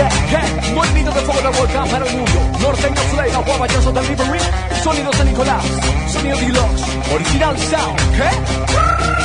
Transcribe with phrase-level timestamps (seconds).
[0.00, 2.58] Yeah, yeah, movimiento de fuego de volcán para el mundo.
[2.58, 4.38] Norteño Flay, la guapayazo delivery.
[4.82, 5.64] Sonido San Nicolás,
[6.08, 7.98] sonido deluxe, original sound.
[8.16, 9.19] ¿Qué?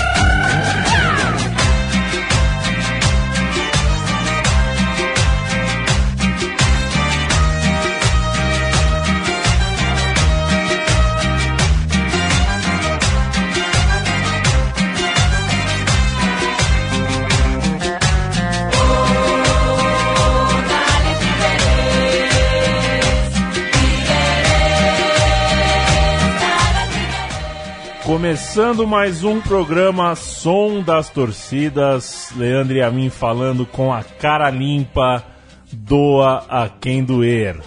[28.05, 34.47] Começando mais um programa Som das Torcidas, Leandro e a mim falando com a cara
[34.51, 35.25] limpa,
[35.73, 37.59] doa a quem doer.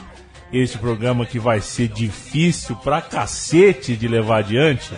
[0.52, 4.92] Este programa que vai ser difícil pra cacete de levar adiante,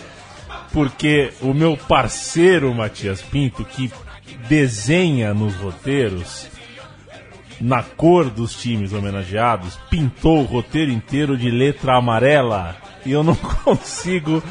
[0.75, 3.91] porque o meu parceiro Matias Pinto, que
[4.47, 6.49] desenha nos roteiros,
[7.59, 13.35] na cor dos times homenageados, pintou o roteiro inteiro de letra amarela e eu não
[13.65, 14.43] consigo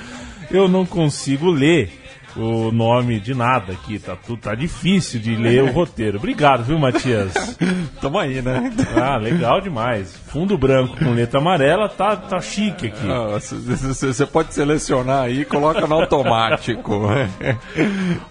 [0.51, 1.91] eu não consigo ler
[2.35, 6.17] o nome de nada aqui, tá, tudo, tá difícil de ler o roteiro.
[6.17, 7.57] Obrigado, viu, Matias?
[8.01, 8.71] Tamo aí, né?
[8.95, 10.15] Ah, legal demais.
[10.27, 13.07] Fundo branco com letra amarela, tá, tá chique aqui.
[13.89, 17.09] Você pode selecionar aí e coloca no automático.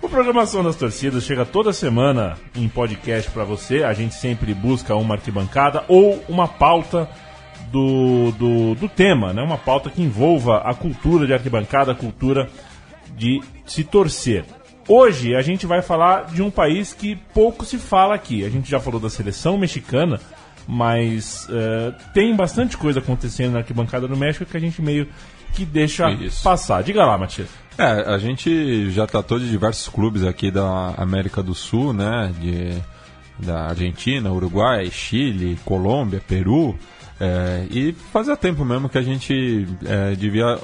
[0.01, 3.83] O Programação das Torcidas chega toda semana em podcast pra você.
[3.83, 7.09] A gente sempre busca uma arquibancada ou uma pauta
[7.71, 9.43] do, do, do tema, né?
[9.43, 12.49] Uma pauta que envolva a cultura de arquibancada, a cultura
[13.17, 14.45] de se torcer.
[14.89, 18.45] Hoje a gente vai falar de um país que pouco se fala aqui.
[18.45, 20.19] A gente já falou da seleção mexicana,
[20.67, 25.07] mas eh, tem bastante coisa acontecendo na arquibancada do México que a gente meio
[25.53, 26.43] que deixa Isso.
[26.43, 26.83] passar.
[26.83, 27.49] Diga lá, Matias.
[27.77, 32.33] É, a gente já tratou de diversos clubes aqui da América do Sul, né?
[32.41, 32.79] De,
[33.39, 36.79] da Argentina, Uruguai, Chile, Colômbia, Peru.
[37.21, 40.59] É, e fazia tempo mesmo que a gente é, devia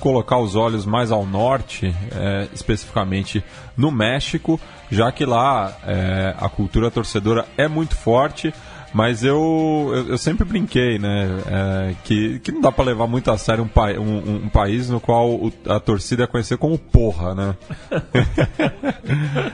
[0.00, 3.42] colocar os olhos mais ao norte, é, especificamente
[3.76, 4.60] no México,
[4.90, 8.52] já que lá é, a cultura torcedora é muito forte.
[8.94, 11.28] Mas eu, eu, eu sempre brinquei, né?
[11.46, 14.88] é, que, que não dá pra levar muito a sério um, pa um, um- país
[14.88, 17.54] no qual a torcida é conhecida como porra, né?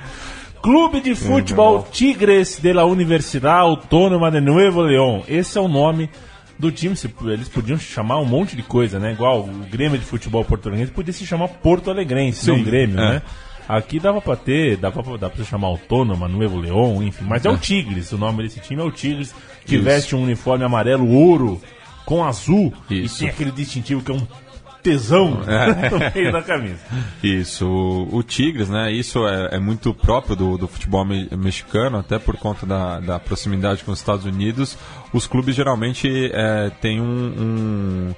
[0.63, 5.25] Clube de Futebol Tigres de la Universidad Autônoma de Nuevo León.
[5.27, 6.09] Esse é o nome
[6.57, 6.95] do time.
[7.25, 9.11] Eles podiam chamar um monte de coisa, né?
[9.11, 13.15] Igual o Grêmio de Futebol Português podia se chamar Porto Alegrense, não Sim, Grêmio, é.
[13.15, 13.23] né?
[13.69, 17.25] Aqui dava pra ter, dava pra, dá pra chamar Autônoma, Nuevo León, enfim.
[17.27, 19.35] Mas é o Tigres, o nome desse time é o Tigres,
[19.67, 19.85] que Isso.
[19.85, 21.61] veste um uniforme amarelo ouro
[22.05, 23.17] com azul Isso.
[23.17, 24.27] e tem aquele distintivo que é um
[24.83, 25.41] tesão
[25.91, 26.81] no meio da camisa.
[27.23, 28.91] Isso, o, o Tigres, né?
[28.93, 33.19] Isso é, é muito próprio do, do futebol me- mexicano, até por conta da, da
[33.21, 34.77] proximidade com os Estados Unidos.
[35.13, 38.15] Os clubes geralmente é, têm um,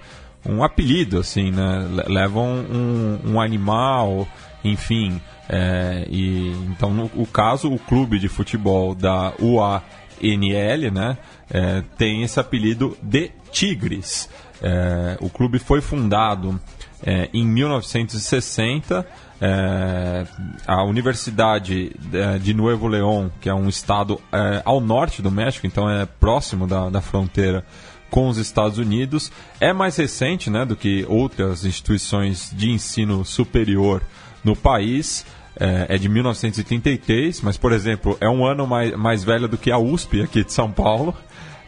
[0.46, 1.86] um, um apelido, assim, né?
[1.90, 4.26] Le- Levam um, um animal,
[4.64, 5.20] enfim.
[5.48, 11.18] é, e, então, no o caso, o clube de futebol da UANL, né?
[11.50, 14.28] é, tem esse apelido de Tigres.
[14.62, 16.60] É, o clube foi fundado
[17.04, 19.06] é, em 1960.
[19.40, 20.26] é,
[20.66, 25.66] a Universidade é, de Nuevo León, que é um estado é, ao norte do México,
[25.66, 27.64] então é próximo da, da fronteira
[28.10, 34.02] com os Estados Unidos, é mais recente né, do que outras instituições de ensino superior
[34.44, 35.26] no país.
[35.58, 39.70] É, é de 1933, mas, por exemplo, é um ano mais, mais velho do que
[39.70, 41.14] a USP aqui de São Paulo.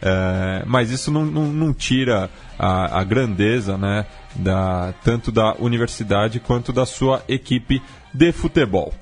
[0.01, 6.39] É, mas isso não, não, não tira a, a grandeza né, da, tanto da universidade
[6.39, 7.81] quanto da sua equipe
[8.13, 8.93] de futebol.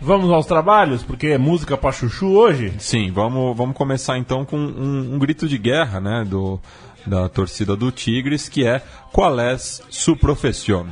[0.00, 2.74] Vamos aos trabalhos, porque é música pra chuchu hoje.
[2.78, 6.60] Sim, vamos, vamos começar então com um, um grito de guerra né, do,
[7.06, 8.82] da torcida do Tigres, que é
[9.12, 10.88] Qual é su profesión?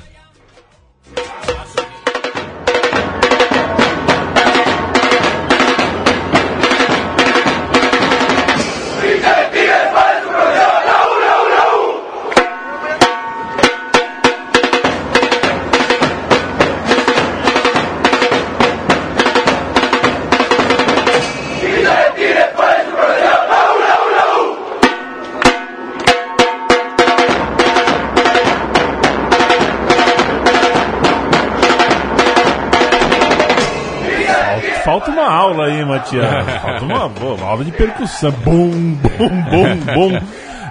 [35.35, 36.27] Aula aí, Matias.
[36.63, 38.33] Falta uma, boa, uma aula de percussão.
[38.45, 40.27] Bom, bom, bom, bom.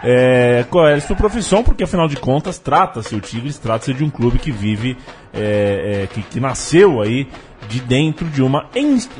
[0.06, 1.63] É, qual é a sua profissão?
[1.63, 4.98] Porque afinal de contas, trata-se o Tigres, trata-se de um clube que vive,
[5.33, 7.30] é, é, que, que nasceu aí
[7.69, 8.69] de dentro de uma,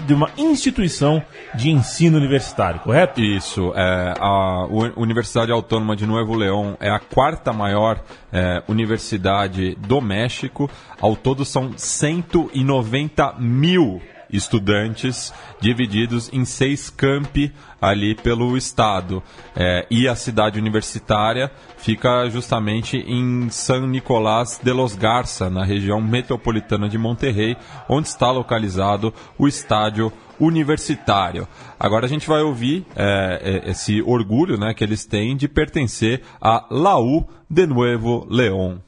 [0.06, 1.24] de uma instituição
[1.56, 3.22] de ensino universitário, correto?
[3.22, 4.68] Isso, é, a
[4.98, 8.02] Universidade Autônoma de Nuevo León é a quarta maior
[8.32, 10.70] é, universidade do México.
[11.00, 14.02] Ao todo são 190 mil
[14.34, 15.32] estudantes
[15.62, 19.22] divididos em seis campi ali pelo estado.
[19.56, 26.02] É, e a cidade universitária fica justamente em San Nicolás de los Garza, na região
[26.02, 27.56] metropolitana de Monterrey,
[27.88, 31.48] onde está localizado o estádio universitário.
[31.80, 36.22] Agora a gente vai ouvir é, é, esse orgulho né, que eles têm de pertencer
[36.42, 38.82] a Laú de Nuevo León.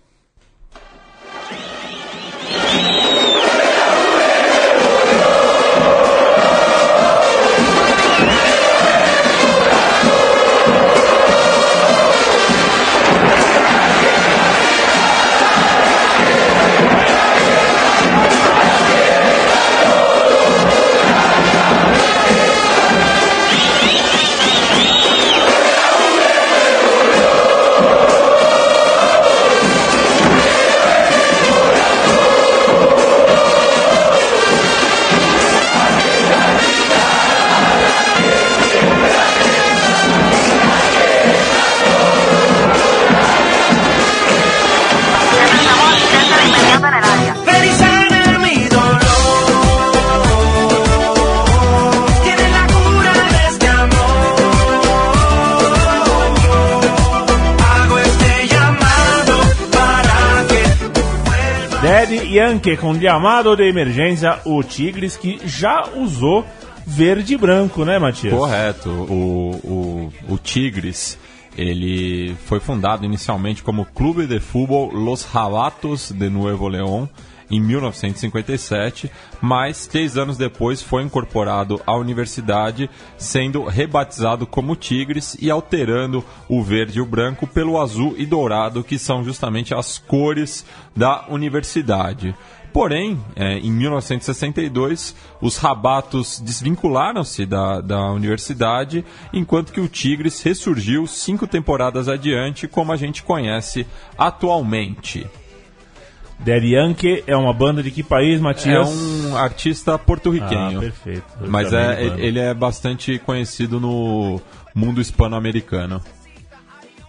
[62.06, 66.46] Daddy Yankee com chamado de emergência, o Tigres que já usou
[66.86, 68.32] verde e branco, né, Matias?
[68.32, 68.92] Correto.
[68.92, 71.18] O, o, o Tigres,
[71.58, 77.10] ele foi fundado inicialmente como Clube de Futebol Los Jalatos de Nuevo León
[77.50, 79.12] em 1957,
[79.42, 86.64] mas três anos depois foi incorporado à universidade, sendo rebatizado como Tigres e alterando o
[86.64, 90.66] verde e o branco pelo azul e dourado, que são justamente as cores
[90.96, 92.36] da universidade.
[92.76, 101.08] Porém, é, em 1962, os rabatos desvincularam-se da, da universidade, enquanto que o Tigres ressurgiu
[101.08, 103.88] cinco temporadas adiante, como a gente conhece
[104.18, 105.26] atualmente.
[106.40, 108.88] Daddy Yankee é uma banda de que país, É Matias?
[108.90, 111.24] um artista Ah, porto-riquenho, perfeito.
[111.42, 114.40] Eu mas é, ele é bastante conhecido no
[114.76, 116.02] mundo hispano-americano.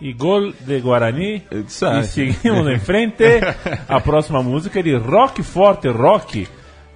[0.01, 1.43] E gol de Guarani.
[1.67, 2.03] Isso E é.
[2.03, 3.25] seguimos em frente.
[3.89, 6.47] A próxima música é de Rock Forte Rock.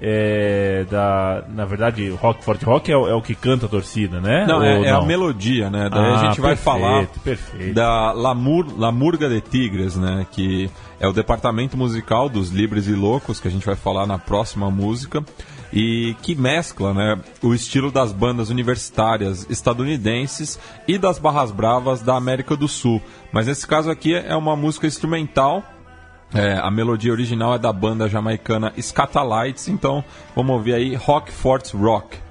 [0.03, 4.19] É, da, na verdade, Rock Forte Rock é, o- é o que canta a torcida,
[4.19, 4.47] né?
[4.47, 5.91] Não, é, é a melodia, né?
[5.91, 7.75] Daí Ah, a gente vai perfeito, falar perfeito.
[7.75, 10.27] da Lamur, Lamurga de Tigres, né?
[10.31, 14.19] Que é o departamento musical dos Livres e Loucos, que a gente vai falar na
[14.19, 15.25] próxima música.
[15.73, 22.17] E que mescla né, o estilo das bandas universitárias estadunidenses e das barras bravas da
[22.17, 23.01] América do Sul.
[23.33, 25.65] Mas nesse caso aqui é uma música instrumental
[26.33, 30.05] é, a melodia original é da banda jamaicana Scatalites, então
[30.35, 32.30] vamos ouvir aí Rock Forts Rock.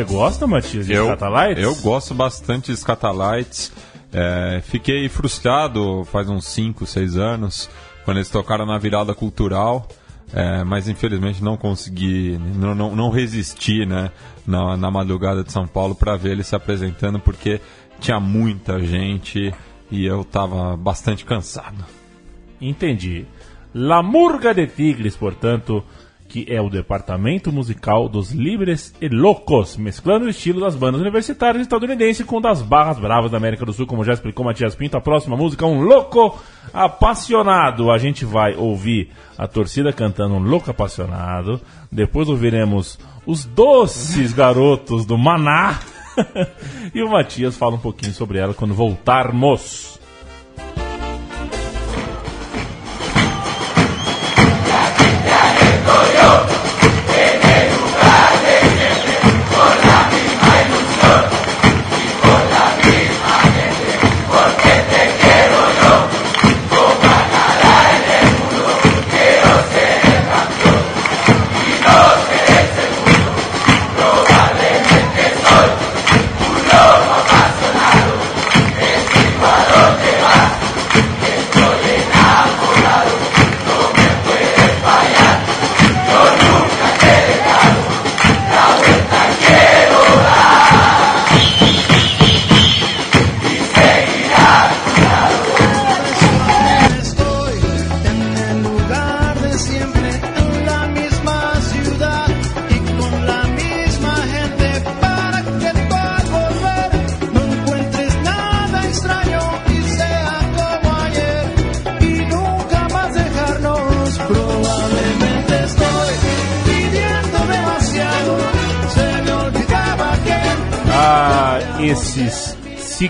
[0.00, 1.62] Você gosta, Matias, de Scatalites?
[1.62, 3.70] eu gosto bastante de Scatalites.
[4.12, 7.68] É, fiquei frustrado faz uns 5, 6 anos,
[8.04, 9.86] quando eles tocaram na virada cultural.
[10.32, 14.12] É, mas infelizmente não consegui, não, não, não resisti né,
[14.46, 17.60] na, na madrugada de São Paulo para ver ele se apresentando, porque
[17.98, 19.52] tinha muita gente
[19.90, 21.84] e eu estava bastante cansado.
[22.60, 23.26] Entendi.
[23.74, 25.84] La Murga de Tigres, portanto,
[26.30, 31.60] que é o departamento musical dos Libres e Loucos, mesclando o estilo das bandas universitárias
[31.60, 34.96] estadunidenses com das barras bravas da América do Sul, como já explicou Matias Pinto.
[34.96, 36.40] A próxima música, um louco
[36.72, 37.90] apaixonado.
[37.90, 41.60] A gente vai ouvir a torcida cantando um louco apaixonado.
[41.90, 42.96] Depois ouviremos
[43.26, 45.80] os doces garotos do Maná.
[46.94, 49.99] e o Matias fala um pouquinho sobre ela quando voltarmos.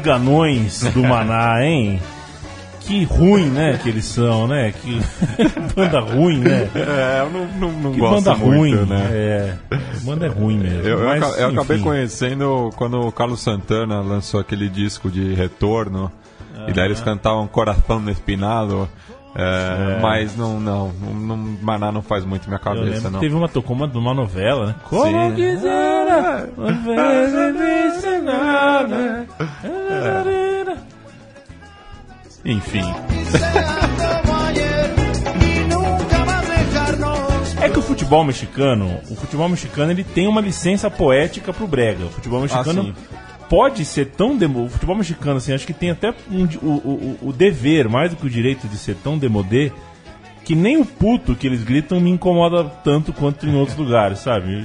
[0.00, 2.00] Ciganões do Maná, hein?
[2.80, 4.72] Que ruim, né, que eles são, né?
[4.72, 5.00] Que
[5.76, 6.68] banda ruim, né?
[6.74, 9.08] É, eu não, não, não Que gosto banda muito, ruim, né?
[9.12, 9.54] É,
[10.02, 10.88] banda é ruim mesmo.
[10.88, 16.10] Eu, mas, eu acabei conhecendo quando o Carlos Santana lançou aquele disco de retorno.
[16.66, 18.88] E daí eles cantavam Coração Espinado.
[19.34, 23.20] é, Mas não, não, não, Maná não faz muito minha cabeça, não.
[23.20, 24.74] teve uma, tocou uma, uma novela, né?
[24.84, 25.34] Como Sim.
[25.36, 30.78] quisera, uma vez me nada.
[32.44, 32.82] Enfim.
[37.62, 42.06] É que o futebol mexicano, o futebol mexicano ele tem uma licença poética pro brega.
[42.06, 42.94] O futebol mexicano sim.
[43.50, 47.18] pode ser tão demo, o futebol mexicano assim, acho que tem até um o, o-
[47.28, 49.70] o dever mais do que o direito de ser tão demodê
[50.42, 54.64] que nem o puto que eles gritam me incomoda tanto quanto em outros lugares, sabe?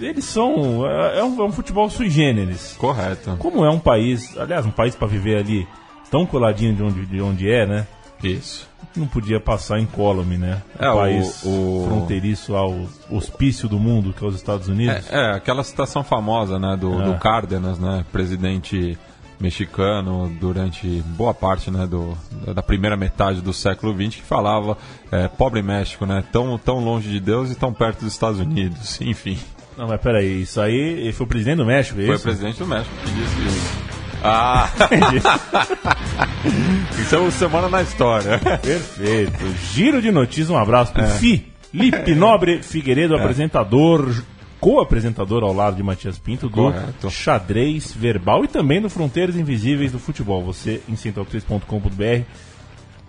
[0.00, 2.74] Eles são é, é um, é um futebol sui generis.
[2.78, 3.36] Correto.
[3.38, 5.68] Como é um país, aliás, um país pra viver ali
[6.10, 7.86] tão coladinho de onde, de onde é, né?
[8.22, 8.68] Isso.
[8.96, 10.62] Não podia passar incólume, né?
[10.78, 12.74] É, um o- país o- fronteiriço ao
[13.10, 15.10] hospício do mundo, que é os Estados Unidos.
[15.10, 17.04] É, é, aquela citação famosa, né, do, É.
[17.04, 18.96] do Cárdenas, né, presidente
[19.40, 20.86] mexicano durante
[21.16, 22.16] boa parte, né, do,
[22.54, 24.76] da primeira metade do século XX, que falava
[25.12, 28.98] é, pobre México, né, tão, tão longe de Deus e tão perto dos Estados Unidos,
[29.02, 29.38] enfim.
[29.76, 32.66] Não, mas peraí, isso aí foi o presidente do México, é Foi o presidente do
[32.66, 33.84] México que disse isso.
[34.26, 34.70] Ah!
[36.98, 38.38] Isso é o Semana na História.
[38.38, 39.44] Perfeito.
[39.74, 44.22] Giro de notícias, um abraço pro Felipe Nobre Figueiredo, apresentador,
[44.58, 47.10] co-apresentador ao lado de Matias Pinto do Correto.
[47.10, 50.42] Xadrez Verbal e também do Fronteiras Invisíveis do Futebol.
[50.42, 52.24] Você em central3.com.br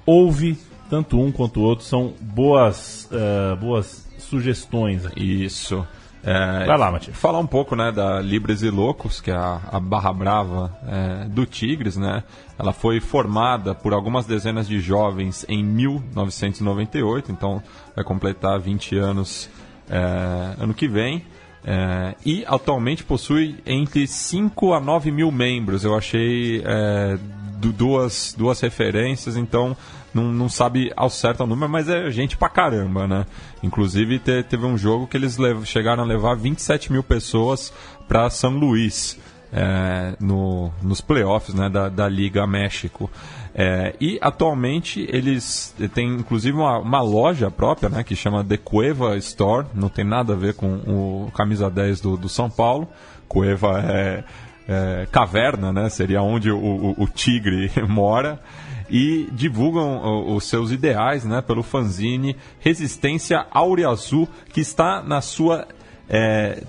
[0.06, 0.58] ouve
[0.90, 5.46] tanto um quanto o outro, são boas, eh, boas sugestões aqui.
[5.46, 5.88] Isso.
[6.26, 7.16] É, Vai lá, Matias.
[7.16, 11.26] Falar um pouco né, da Libres e Loucos, que é a, a barra brava é,
[11.26, 11.96] do Tigres.
[11.98, 12.24] Né?
[12.58, 17.62] Ela foi formada por algumas dezenas de jovens em 1998, então
[17.96, 19.48] vai completar 20 anos
[19.88, 21.24] é, ano que vem.
[21.64, 25.84] É, e atualmente possui entre 5 a 9 mil membros.
[25.84, 27.18] Eu achei é,
[27.60, 29.76] duas, duas referências, então
[30.14, 33.26] não, não sabe ao certo o número, mas é gente pra caramba, né?
[33.64, 37.74] Inclusive te- teve um jogo que eles chegaram a levar 27 mil pessoas
[38.08, 39.18] para São Luís.
[39.54, 43.10] é, no, nos playoffs né, da, da Liga México.
[43.54, 49.16] É, e atualmente eles têm inclusive uma, uma loja própria né, que chama The Cueva
[49.18, 52.86] Store, não tem nada a ver com o camisa 10 do, do São Paulo.
[53.30, 54.24] Cueva é,
[54.68, 58.40] é, caverna, né, seria onde o, o- o tigre mora.
[58.88, 65.68] E divulgam os seus ideais né, pelo fanzine Resistência Aureazul, que está na sua
[66.08, 66.62] é,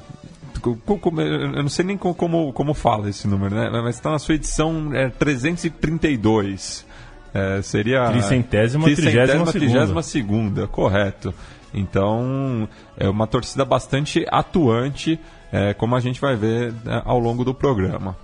[1.54, 3.68] eu não sei nem co- como, como fala esse número, né?
[3.70, 6.86] Mas está na sua edição é, 332.
[7.34, 8.10] É, seria.
[8.10, 9.52] Tricentésima, trigésima segunda.
[9.52, 11.34] trigésima segunda, correto.
[11.74, 15.18] Então, é uma torcida bastante atuante,
[15.52, 18.16] é, como a gente vai ver né, ao longo do programa.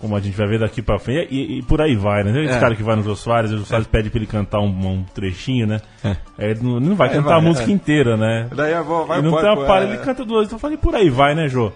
[0.00, 1.28] Como a gente vai ver daqui pra frente.
[1.34, 2.44] E, e por aí vai, né?
[2.44, 2.60] Esse É.
[2.60, 5.02] cara que vai no Jô Soares, o Jô Soares pede pra ele cantar um, um
[5.14, 5.80] trechinho, né?
[6.04, 6.16] É.
[6.38, 7.72] Ele não, não vai É, cantar vai, a música é.
[7.72, 8.48] inteira, né?
[8.54, 9.88] Daí eu vou, vai, Ele não vai, tem uma vai, palha, é.
[9.88, 10.46] ele canta duas.
[10.46, 11.72] Então eu falei, por aí vai, né, Jô?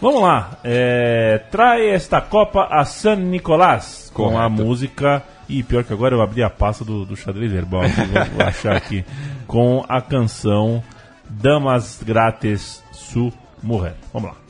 [0.00, 0.52] Vamos lá.
[0.64, 4.10] É, trai esta Copa a San Nicolás.
[4.14, 5.22] Com a música.
[5.50, 7.82] E pior que agora eu abri a pasta do, do xadrez verbal.
[7.82, 9.04] vou, vou achar aqui.
[9.46, 10.82] Com a canção
[11.28, 13.94] Damas Grátis Su Mujer.
[14.12, 14.49] Vamos lá.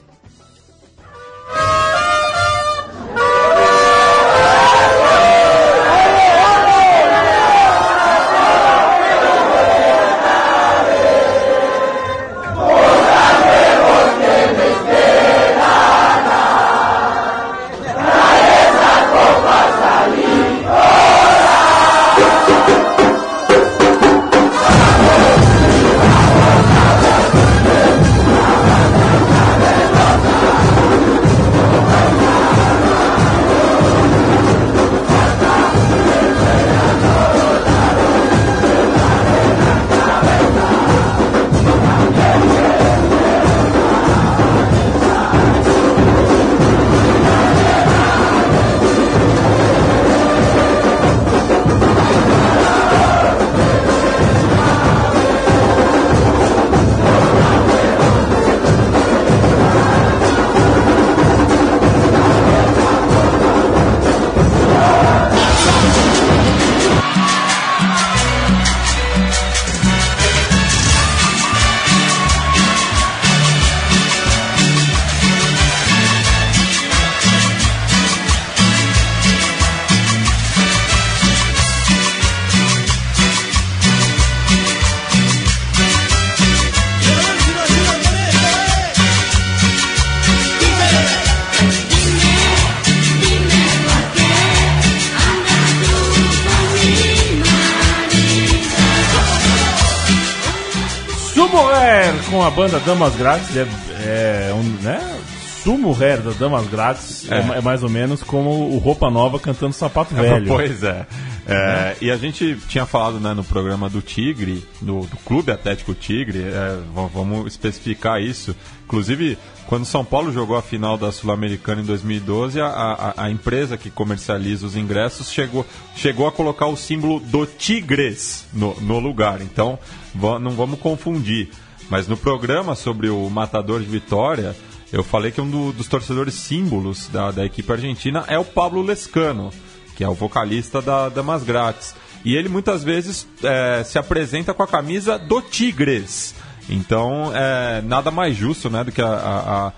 [102.40, 105.20] Com a banda Damas Grátis é, é um, né?
[105.62, 107.34] Su Mujer da Damas Grátis é.
[107.34, 107.58] É.
[107.58, 110.46] é mais ou menos como o Roupa Nova cantando Sapato Velho.
[110.48, 111.06] Pois é.
[111.46, 115.92] É, E a gente tinha falado né, no programa do Tigre, do, do Clube Atlético
[115.92, 116.78] Tigre, é,
[117.12, 118.56] vamos especificar isso.
[118.86, 123.76] Inclusive, quando São Paulo jogou a final da Sul-Americana em 2012, a, a- a empresa
[123.76, 129.42] que comercializa os ingressos chegou, chegou a colocar o símbolo do Tigres no, no lugar.
[129.42, 129.78] Então,
[130.14, 131.50] não vamos confundir.
[131.90, 134.56] Mas no programa sobre o Matador de Vitória,
[134.92, 138.80] eu falei que um do- dos torcedores símbolos da, da equipe argentina é o Pablo
[138.82, 139.50] Lescano
[139.96, 141.94] que é o vocalista da Damas Grátis.
[142.24, 146.34] E ele muitas vezes é, se apresenta com a camisa do Tigres.
[146.70, 149.72] Então, é, nada mais justo né, do que a, a- a-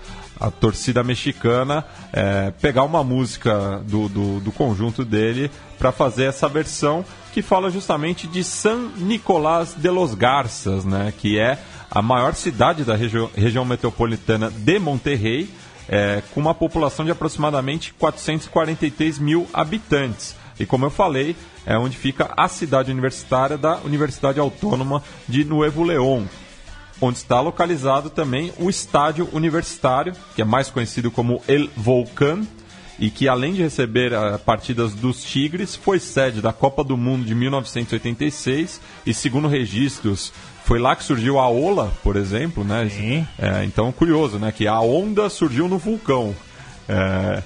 [0.47, 6.47] a torcida mexicana é, pegar uma música do, do, do conjunto dele para fazer essa
[6.47, 11.57] versão que fala justamente de San Nicolás de los Garças, né, que é
[11.93, 15.47] a maior cidade da regi região metropolitana de Monterrey,
[15.87, 20.35] é, com uma população de aproximadamente 443 mil habitantes.
[20.59, 21.35] E como eu falei,
[21.67, 26.25] é onde fica a cidade universitária da Universidade Autônoma de Nuevo León,
[26.99, 32.43] onde está localizado também o estádio universitário, que é mais conhecido como El Volcán,
[32.99, 37.25] e que além de receber ah, partidas dos Tigres, foi sede da Copa do Mundo
[37.25, 40.31] de 1986 e segundo registros
[40.63, 42.87] foi lá que surgiu a Ola, por exemplo, né?
[43.37, 44.51] É, então curioso, né?
[44.51, 46.33] Que a onda surgiu no vulcão.
[46.87, 47.43] É,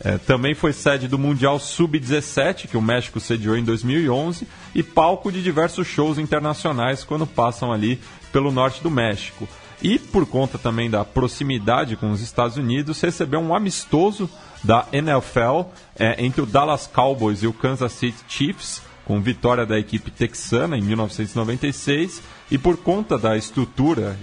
[0.00, 5.32] é, também foi sede do Mundial Sub-17, que o México sediou em 2011, e palco
[5.32, 7.98] de diversos shows internacionais quando passam ali
[8.32, 9.48] pelo norte do México.
[9.82, 14.28] E por conta também da proximidade com os Estados Unidos, recebeu um amistoso
[14.62, 15.62] da NFL
[15.98, 20.76] é, entre o Dallas Cowboys e o Kansas City Chiefs, com vitória da equipe texana
[20.76, 22.20] em 1996.
[22.50, 24.16] E por conta da estrutura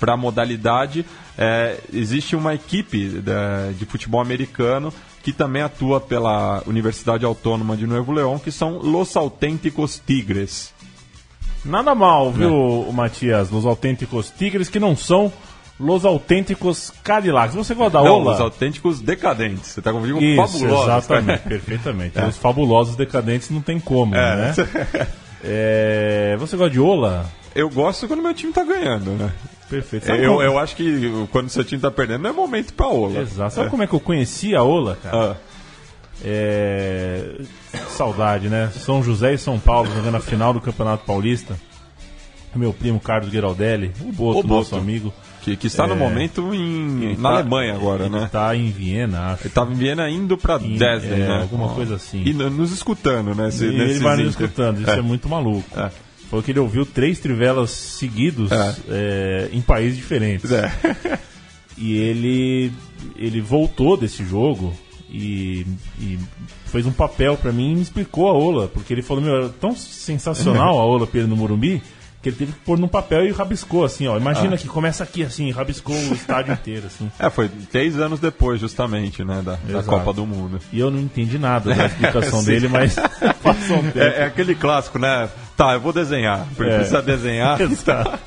[0.00, 1.04] para a modalidade,
[1.38, 7.86] é, existe uma equipe da- de futebol americano que também atua pela Universidade Autônoma de
[7.86, 10.72] Nuevo León, que são Los Autênticos Tigres.
[11.64, 13.50] Nada mal, viu, Matias?
[13.50, 15.32] Los autênticos tigres que não são
[15.78, 17.54] los autênticos Cadillacs.
[17.54, 18.34] Você gosta da Não, Ola?
[18.34, 19.66] os autênticos decadentes.
[19.70, 20.86] Você está confundindo com fabulosos.
[20.86, 22.18] exatamente, perfeitamente.
[22.22, 24.36] Os fabulosos decadentes não tem como, É.
[24.36, 24.54] né?
[25.46, 27.26] É, Você gosta de Ola?
[27.54, 29.30] Eu gosto quando meu time está ganhando, né?
[29.68, 30.06] Perfeito.
[30.06, 32.86] Sabe Eu, como- eu acho que quando seu time está perdendo não é momento para
[32.86, 33.20] ola.
[33.20, 33.54] Exato.
[33.54, 35.32] Sabe como é que eu conheci a Ola, cara?
[35.32, 35.36] Ah,
[36.24, 37.32] É...
[37.88, 38.70] Saudade, né?
[38.74, 41.56] São José e São Paulo jogando a final do Campeonato Paulista.
[42.54, 44.46] meu primo Carlos Geraldelli, o Boto, O Boto.
[44.48, 45.12] nosso amigo,
[45.44, 45.96] Que, que está no É.
[45.96, 48.28] momento em, Ele na tá- Alemanha agora, né?
[48.32, 49.42] tá em Viena, acho.
[49.42, 51.42] Ele estava em Viena indo para Dresden, é, né?
[51.42, 52.22] alguma coisa assim.
[52.24, 53.48] E nos escutando, né?
[53.48, 55.64] esse- E ele vai nos escutando, isso é, muito maluco.
[55.78, 55.90] É.
[56.30, 58.74] Falou que ele ouviu três trivelas seguidos É.
[58.88, 60.50] é, em países diferentes.
[60.50, 60.72] É.
[61.76, 62.72] E ele,
[63.16, 64.72] ele voltou desse jogo
[65.10, 65.66] e,
[66.00, 66.16] e
[66.66, 69.48] fez um papel pra mim e me explicou a Ola, porque ele falou, meu, era
[69.48, 71.82] tão sensacional a Ola Pedro no Morumbi,
[72.24, 74.16] que ele teve que pôr num papel e rabiscou assim, ó.
[74.16, 77.12] Imagina que começa aqui assim, rabiscou o estádio inteiro, assim.
[77.18, 79.42] É, foi três anos depois, justamente, né?
[79.44, 79.82] Da, da.
[79.82, 80.58] Copa do Mundo.
[80.72, 82.46] E eu não entendi nada da explicação Sim.
[82.46, 82.96] dele, mas
[83.42, 83.98] passou um tempo.
[83.98, 85.28] É, é aquele clássico, né?
[85.54, 86.46] Tá, eu vou desenhar.
[86.50, 86.54] É.
[86.54, 87.60] Precisa desenhar.
[87.60, 88.18] Exato.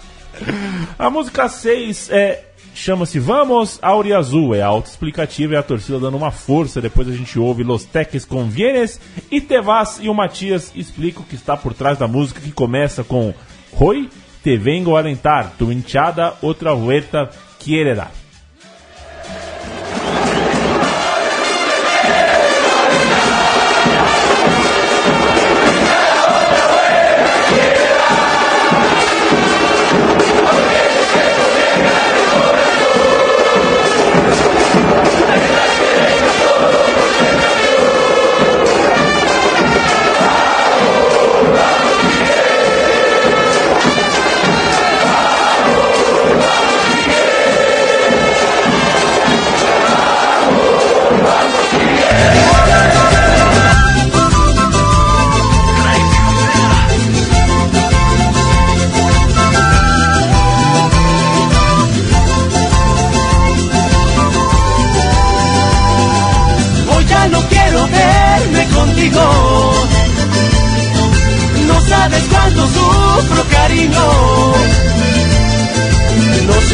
[1.00, 2.44] A música 6 é,
[2.76, 4.54] chama-se Vamos Áurea Azul.
[4.54, 6.80] É autoexplicativa, é a torcida dando uma força.
[6.80, 9.00] Depois a gente ouve Los Teques Convienes
[9.32, 13.04] e Tevas e o Matias explica o que está por trás da música que começa
[13.04, 13.34] com
[13.80, 14.10] Hoy
[14.44, 17.30] te vengo a alentar, tu hinchada outra vuelta
[17.64, 18.12] quiere dar.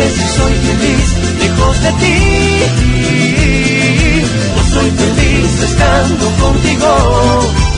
[0.09, 1.07] Si soy feliz
[1.39, 2.17] lejos de ti.
[4.55, 7.73] No soy feliz estando contigo.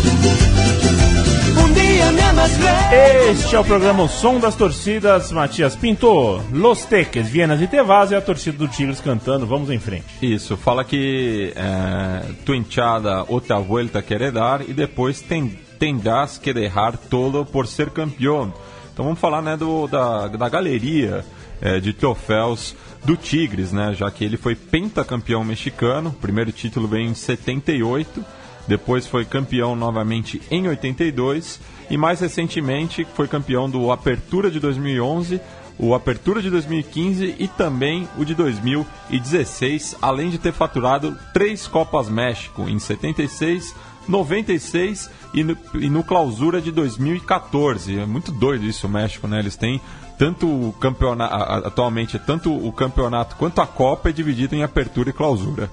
[3.32, 5.32] Este é o programa O Som das Torcidas.
[5.32, 9.48] Matias Pinto, Los Teques, Vienas e Tevas e a torcida do Tigres cantando.
[9.48, 10.06] Vamos em frente.
[10.22, 16.54] Isso, fala que é, tu hinchada outra vuelta querer dar e depois ten, tendrás que
[16.54, 18.54] derrar todo por ser campeão.
[18.94, 21.26] Então vamos falar né, do, da, da galeria
[21.62, 26.88] é, de troféus do Tigres, né, já que ele foi pentacampeão mexicano, o primeiro título
[26.88, 28.26] veio em 78,
[28.68, 35.40] depois foi campeão novamente em 82 e mais recentemente foi campeão do Apertura de 2011,
[35.78, 42.10] o Apertura de 2015 e também o de 2016, além de ter faturado três Copas
[42.10, 43.76] México em 76,
[44.08, 48.00] 96 e no, e no Clausura de 2014.
[48.00, 49.40] É muito doido isso, o México, né?
[49.40, 49.82] Eles têm
[50.18, 55.14] tanto o campeonato, atualmente, tanto o campeonato quanto a Copa é dividido em Apertura e
[55.14, 55.70] Clausura.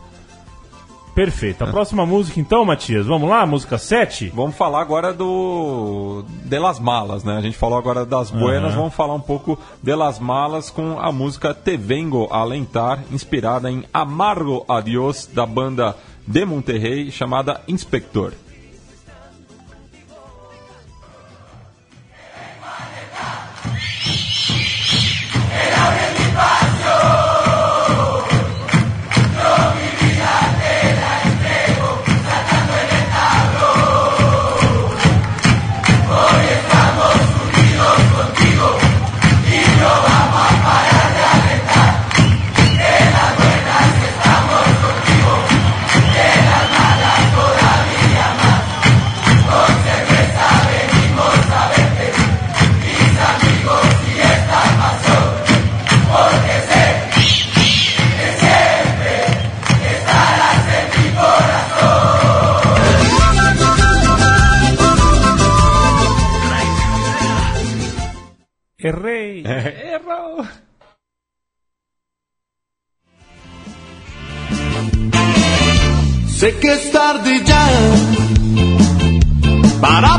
[1.15, 1.63] Perfeito.
[1.63, 3.07] A próxima música então, Matias.
[3.07, 4.33] Vamos lá, música 7?
[4.35, 7.37] Vamos falar agora do de las malas, né?
[7.37, 8.77] A gente falou agora das buenas, Aham.
[8.77, 13.85] vamos falar um pouco de las malas com a música Te Vengo Alentar, inspirada em
[13.93, 15.95] Amargo Adiós da banda
[16.27, 18.33] de Monterrey chamada Inspector.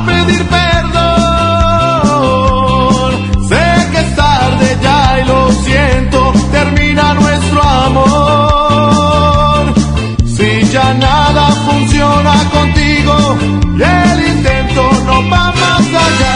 [0.05, 0.93] Pedir perdón.
[3.49, 8.13] Sé que es tarde ya y lo siento, termina nuestro amor.
[10.25, 13.15] Si ya nada funciona contigo
[13.77, 16.35] y el intento no va más allá.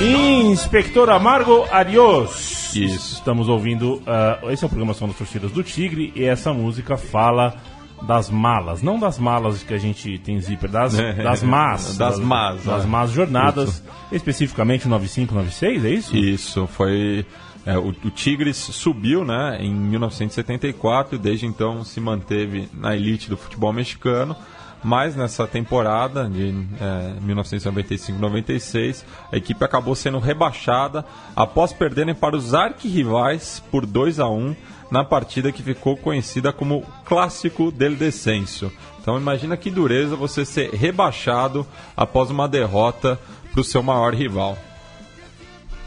[0.00, 2.74] Inspector Amargo Arios.
[2.74, 3.16] Isso.
[3.16, 4.00] Estamos ouvindo.
[4.06, 7.56] ah, esse é o programa Som das Torcidas do Tigre e essa música fala
[8.02, 11.96] das malas, não das malas que a gente tem zíper, das, das más.
[11.96, 12.86] Das más, Das é.
[12.86, 16.16] más jornadas, especificamente o 9596, é isso?
[16.16, 17.26] Isso, foi.
[17.64, 23.28] é, o, o Tigres subiu né, em 1974 e desde então se manteve na elite
[23.28, 24.36] do futebol mexicano.
[24.82, 31.04] Mas nessa temporada de é, 1995-96, a equipe acabou sendo rebaixada
[31.36, 34.56] após perderem para os arquirrivais por 2 a 1
[34.90, 38.72] na partida que ficou conhecida como Clássico del Descenso.
[39.00, 43.18] Então imagina que dureza você ser rebaixado após uma derrota
[43.50, 44.58] para o seu maior rival.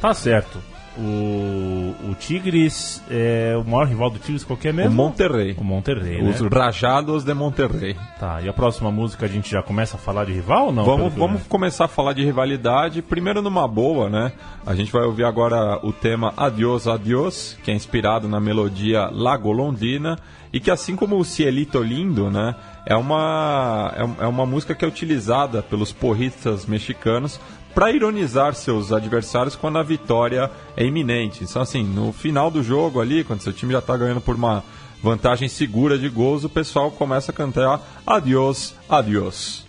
[0.02, 0.73] Tá certo.
[0.98, 4.92] O, o Tigres é o maior rival do Tigres qualquer O mesmo?
[4.92, 5.56] Monterrey.
[5.58, 6.50] O Monterrey, Os né?
[6.52, 7.96] Rajados de Monterrey.
[8.20, 10.86] Tá, e a próxima música a gente já começa a falar de rival ou não?
[10.86, 13.02] Vamos, vamos começar a falar de rivalidade.
[13.02, 14.34] Primeiro numa boa, né?
[14.66, 19.36] A gente vai ouvir agora o tema Adiós, Adiós, que é inspirado na melodia La
[19.36, 20.18] Golondrina
[20.54, 22.56] e que assim como o Cielito Lindo, né?
[22.86, 27.40] É uma, é, é uma música que é utilizada pelos porristas mexicanos
[27.74, 31.44] para ironizar seus adversários quando a vitória é iminente.
[31.44, 34.64] Então, assim, no final do jogo ali, quando seu time já está ganhando por uma
[35.02, 39.63] vantagem segura de gols, o pessoal começa a cantar Adiós, Adiós.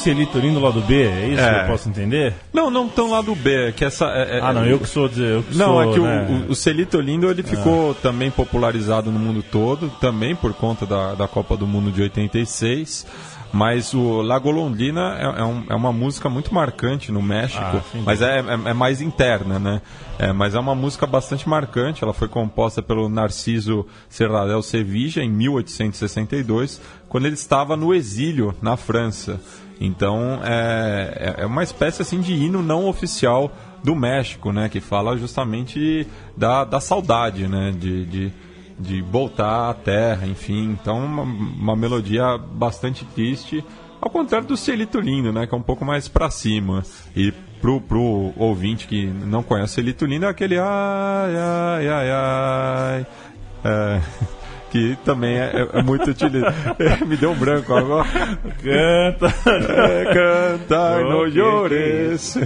[0.00, 1.54] É Celito Lindo lá do B, é isso É.
[1.54, 2.34] que eu posso entender?
[2.54, 4.06] Não, não tão lá do B, é que essa.
[4.06, 5.08] é- é- Ah, não, eu que sou.
[5.08, 6.44] de- Eu que Não, sou, é que o- né?
[6.48, 11.14] o, o Celito Lindo ele ficou também popularizado no mundo todo, também por conta da,
[11.14, 13.06] da Copa do Mundo de 86.
[13.52, 17.82] Mas o La Golondrina é, é um- é uma música muito marcante no México, Ah,
[18.04, 19.82] mas é, é- é mais interna, né?
[20.20, 22.04] É, mas é uma música bastante marcante.
[22.04, 28.76] Ela foi composta pelo Narciso Serradel Sevilla em 1862, quando ele estava no exílio na
[28.76, 29.40] França.
[29.80, 33.50] Então é, é- é uma espécie assim de hino não oficial
[33.82, 34.68] do México, né?
[34.68, 37.72] Que fala justamente da, da saudade, né?
[37.74, 38.32] De, de,
[38.78, 40.76] de voltar à terra, enfim.
[40.78, 43.64] Então uma, uma melodia bastante triste,
[44.00, 45.46] ao contrário do Celito Lindo, né?
[45.46, 46.82] Que é um pouco mais pra cima.
[47.16, 53.06] E pro, pro ouvinte que não conhece Celito Lindo é aquele ai, ai, ai, ai.
[53.64, 54.00] É,
[54.70, 56.54] que também é, é muito utilizado.
[57.06, 58.08] Me deu um branco agora.
[58.62, 59.34] Canta!
[59.70, 60.04] É,
[60.58, 62.38] Canta, no que llores.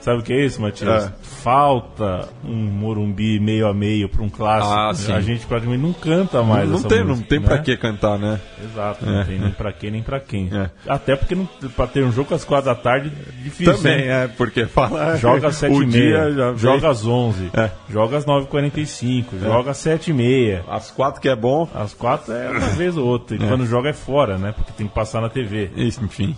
[0.00, 1.06] Sabe o que é isso, Matias?
[1.06, 1.12] É.
[1.22, 4.72] Falta um Morumbi meio a meio para um clássico.
[4.74, 5.12] Ah, sim.
[5.12, 7.46] A gente praticamente não canta mais Não essa tem, não música, tem né?
[7.46, 8.40] pra que cantar, né?
[8.62, 10.48] Exato, não tem nem pra quê, nem pra quem.
[10.52, 10.70] É.
[10.88, 13.10] Até porque não, pra ter um jogo às quatro da tarde,
[13.42, 13.74] difícil.
[13.74, 14.24] Também, né?
[14.24, 15.16] é, porque fala.
[15.20, 17.70] Joga às sete e meia, joga às 11, É.
[17.88, 20.64] joga às 9h45, joga às 7 e meia.
[20.68, 21.59] Às quatro que é bom.
[21.74, 23.36] Às quatro é uma vez ou outra.
[23.36, 24.52] E quando joga é fora, né?
[24.52, 25.70] Porque tem que passar na TV.
[25.76, 26.36] Isso, enfim.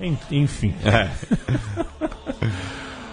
[0.00, 0.74] En- Enfim.
[0.84, 1.08] É.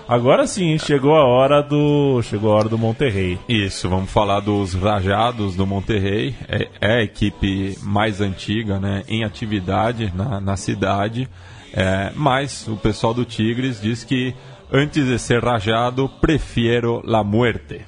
[0.08, 2.21] Agora sim, chegou a hora do.
[2.23, 3.39] Chegou a hora do Monterrey.
[3.47, 6.36] Isso, vamos falar dos Rajados do Monterrey.
[6.47, 11.28] É, é a equipe mais antiga né, em atividade na, na cidade.
[11.73, 14.36] É, mas o pessoal do Tigres diz que
[14.71, 17.82] antes de ser rajado, prefiero la muerte.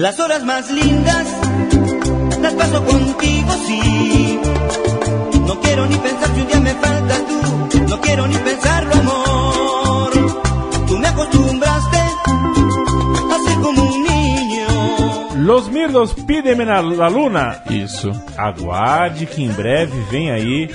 [0.00, 1.26] Las horas más lindas
[2.40, 4.40] las paso contigo, sí.
[5.46, 7.80] No quiero ni pensar si un día me falta tú.
[7.86, 10.10] No quiero ni pensarlo, amor.
[10.88, 15.36] Tú me acostumbraste a ser como un niño.
[15.36, 17.62] Los Mirlos Pídeme na la Luna.
[17.68, 18.10] Isso.
[18.38, 20.70] Aguarde que em breve vem aí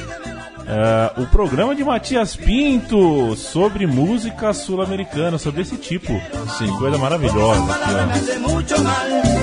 [0.67, 6.19] ah, o programa de Matias Pinto sobre música sul-americana, sobre esse tipo.
[6.57, 6.67] Sim.
[6.77, 7.61] Coisa maravilhosa.
[7.73, 9.35] aqui.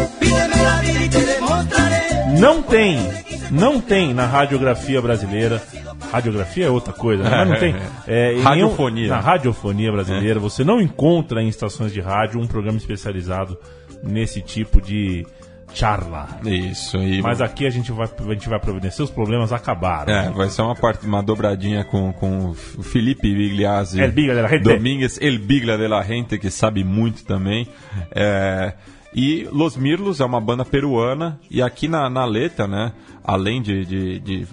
[2.39, 2.99] Não tem,
[3.51, 5.63] não tem na radiografia brasileira.
[6.11, 7.31] Radiografia é outra coisa, né?
[7.31, 7.75] mas não tem.
[8.07, 9.09] É, em nenhum- Radiofonia.
[9.09, 13.57] na radiofonia brasileira, você não encontra em estações de rádio um programa especializado
[14.03, 15.25] nesse tipo de
[15.75, 16.29] charla.
[16.45, 16.99] Isso.
[16.99, 20.13] E Mas aqui a gente vai, a gente vai providenciar, os problemas acabaram.
[20.13, 24.01] É, vai ser uma, parte, uma dobradinha com, com o Felipe Bigliazzi.
[24.01, 24.63] El Bigla de la Gente.
[24.63, 27.67] Domingues, El Bigla de la Gente, que sabe muito também.
[28.11, 28.75] É,
[29.15, 31.39] e Los Mirlos é uma banda peruana.
[31.51, 34.47] E aqui na, na letra, né, além de, de, de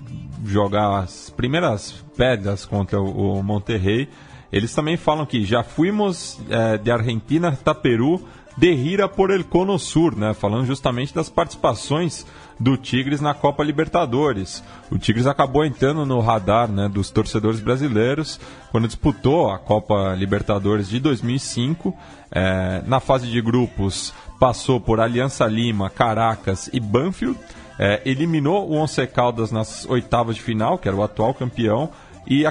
[0.45, 4.09] jogar as primeiras pedras contra o, o Monterrey,
[4.51, 8.25] eles também falam que já fuimos é, de Argentina hasta Peru
[8.59, 10.33] de gira por el Cono Sur, né?
[10.33, 12.25] Falando justamente das participações
[12.59, 14.61] do Tigres na Copa Libertadores.
[14.91, 18.37] O Tigres acabou entrando no radar né, dos torcedores brasileiros
[18.69, 21.95] quando disputou a Copa Libertadores de 2005.
[22.31, 27.39] É, na fase de grupos, passou por Aliança Lima, Caracas e Banfield.
[27.79, 31.89] É, eliminou o Once Caldas nas oitavas de final, que era o atual campeão,
[32.27, 32.43] e-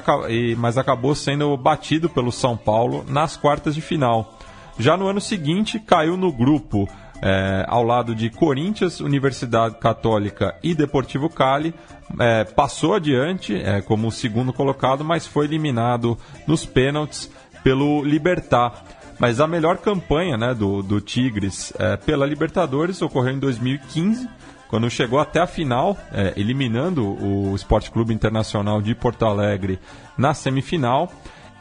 [0.56, 4.37] mas acabou sendo batido pelo São Paulo nas quartas de final.
[4.78, 6.88] Já no ano seguinte, caiu no grupo
[7.20, 11.74] é, ao lado de Corinthians, Universidade Católica e Deportivo Cali.
[12.18, 17.30] É, passou adiante é, como segundo colocado, mas foi eliminado nos pênaltis
[17.62, 18.84] pelo Libertar.
[19.18, 24.28] Mas a melhor campanha né, do, do Tigres é, pela Libertadores ocorreu em 2015,
[24.68, 29.78] quando chegou até a final, é, eliminando o Esporte Clube Internacional de Porto Alegre
[30.16, 31.10] na semifinal.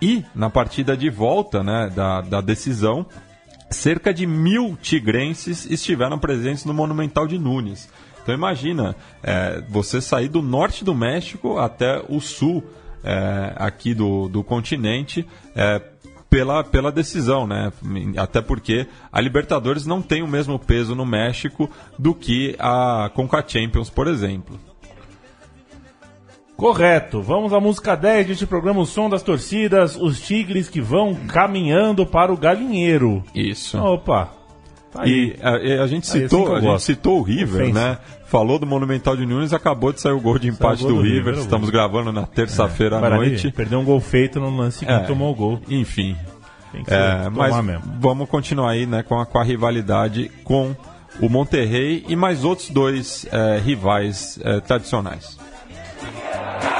[0.01, 3.05] E na partida de volta né, da, da decisão,
[3.69, 7.89] cerca de mil tigrenses estiveram presentes no Monumental de Nunes.
[8.21, 12.63] Então imagina, é, você sair do norte do México até o sul
[13.03, 15.81] é, aqui do, do continente é,
[16.29, 17.71] pela, pela decisão, né?
[18.17, 23.43] Até porque a Libertadores não tem o mesmo peso no México do que a Conca
[23.47, 24.60] Champions, por exemplo.
[26.57, 27.21] Correto.
[27.21, 32.03] Vamos à música 10 deste programa, o som das torcidas, os tigres que vão caminhando
[32.05, 33.23] para o galinheiro.
[33.33, 33.77] Isso.
[33.77, 34.31] Opa.
[34.91, 35.35] Tá aí.
[35.37, 37.99] E a, a gente assim citou, eu a gente citou o River, né?
[38.25, 41.01] Falou do Monumental de Nunes, acabou de sair o gol de empate gol do, do
[41.03, 41.17] River.
[41.19, 41.39] River, É.
[41.39, 43.51] Estamos gravando na terça-feira à Guarani noite.
[43.51, 45.61] Perdeu um gol feito no lance que É, tomou o gol.
[45.69, 46.17] Enfim.
[46.71, 47.83] Tem que É, mas mesmo.
[47.99, 50.75] vamos continuar aí né, com, a, com a rivalidade com
[51.21, 55.37] o Monterrey e mais outros dois é, rivais é, tradicionais.
[56.38, 56.76] Yes.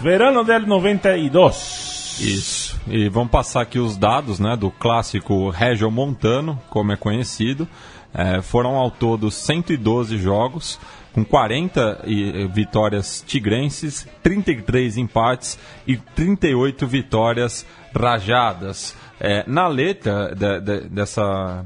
[0.00, 2.18] Verano del 92.
[2.20, 2.78] Isso.
[2.88, 7.66] E vamos passar aqui os dados né, do clássico Regio Montano, como é conhecido.
[8.12, 10.80] É, foram ao todo 112 jogos,
[11.12, 17.64] com 40 e- vitórias tigrenses, 33 empates e 38 vitórias
[17.94, 18.96] rajadas.
[19.20, 21.64] É, na letra de- de- dessa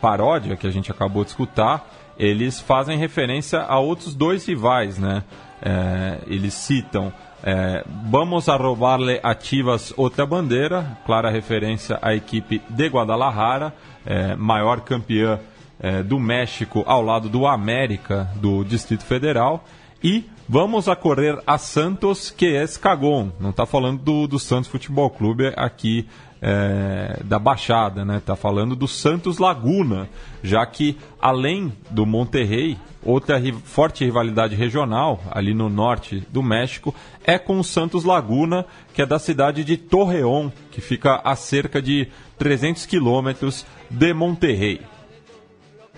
[0.00, 1.88] paródia que a gente acabou de escutar,
[2.18, 5.24] eles fazem referência a outros dois rivais, né?
[5.60, 7.12] É, eles citam
[7.42, 13.74] é, Vamos a robarle a Chivas outra bandeira, clara referência à equipe de Guadalajara,
[14.06, 15.40] é, maior campeã
[15.80, 19.64] é, do México ao lado do América do Distrito Federal.
[20.02, 23.30] E vamos a correr a Santos, que é Escagon.
[23.40, 26.08] Não está falando do, do Santos Futebol Clube aqui
[26.40, 28.20] é, da Baixada, né?
[28.24, 30.08] Tá falando do Santos Laguna,
[30.42, 36.94] já que além do Monterrey, outra ri- forte rivalidade regional ali no norte do México
[37.24, 41.80] é com o Santos Laguna, que é da cidade de Torreón, que fica a cerca
[41.82, 44.80] de 300 quilômetros de Monterrey.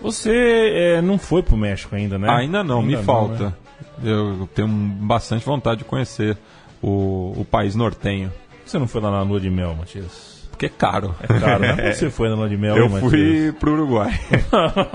[0.01, 0.33] Você
[0.75, 2.29] é, não foi pro México ainda, né?
[2.31, 3.03] Ainda não, me né?
[3.03, 3.57] falta.
[4.03, 6.37] Eu tenho bastante vontade de conhecer
[6.83, 8.33] o, o país nortenho.
[8.67, 10.34] Você não foi lá na lua de mel, Matias?
[10.55, 11.15] Porque é caro.
[11.21, 11.77] É caro, né?
[11.77, 14.13] Que Você foi na lua de mel, Eu hein, fui pro Uruguai.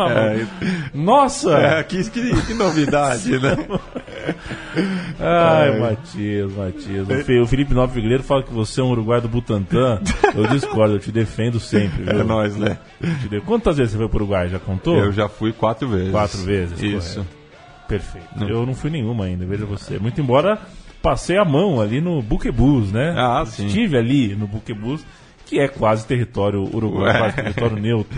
[0.93, 1.51] Nossa!
[1.57, 3.55] É, que, que, que novidade, né?
[5.19, 7.09] Ai, Matias, Matias.
[7.09, 9.99] O Fe- O Felipe Nova Figueiredo fala que você é um uruguai do Butantã.
[10.33, 12.21] Eu discordo, eu te defendo sempre, viu?
[12.21, 12.77] É nóis, né?
[13.45, 14.47] Quantas vezes você foi pro Uruguai?
[14.47, 14.97] Já contou?
[14.97, 16.11] Eu já fui quatro vezes.
[16.11, 17.15] Quatro vezes, Isso.
[17.15, 17.39] correto.
[17.87, 18.43] Perfeito.
[18.47, 19.97] Eu não fui nenhuma ainda, veja você.
[19.99, 20.59] Muito embora
[21.01, 23.15] passei a mão ali no Buquebus, né?
[23.17, 23.65] Ah, sim.
[23.65, 25.03] Estive ali no Buquebus,
[25.49, 28.17] que é quase território uruguai, quase território neutro.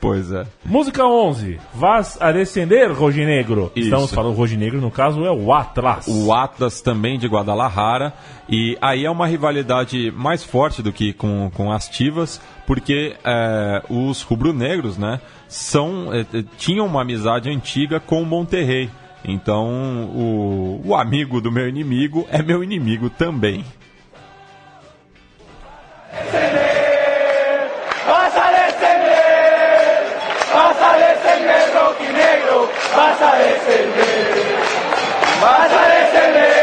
[0.00, 0.44] Pois é.
[0.64, 1.58] Música 11.
[1.72, 3.72] Vas a descender, Roginegro.
[3.74, 3.86] Isso.
[3.86, 6.06] Estamos falando Roginegro, no caso é o Atlas.
[6.06, 8.12] O Atlas também de Guadalajara.
[8.48, 13.82] E aí é uma rivalidade mais forte do que com, com as Tivas, porque é,
[13.88, 16.24] os rubro-negros, né, são, é,
[16.58, 18.90] tinham uma amizade antiga com o Monterrey.
[19.24, 23.64] Então, o, o amigo do meu inimigo é meu inimigo também.
[28.06, 30.06] Vas a descender,
[30.54, 34.56] vas a descender, rojinegro, vas a descender,
[35.42, 36.55] vas a descender,